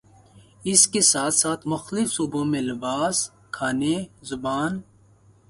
[0.63, 3.29] اس کے ساتھ ساتھ مختلف صوبوں میں لباس،
[3.51, 3.95] کھانے،
[4.21, 4.79] زبان